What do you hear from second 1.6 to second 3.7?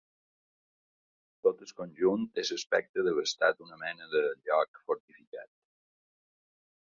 el conjunt té l'aspecte d'haver estat